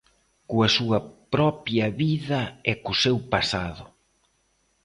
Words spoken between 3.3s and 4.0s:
pasado.